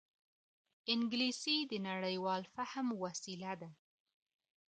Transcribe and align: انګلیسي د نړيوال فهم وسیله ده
انګلیسي 0.93 1.57
د 1.71 1.73
نړيوال 1.87 2.43
فهم 2.55 2.87
وسیله 3.03 3.53
ده 3.61 3.69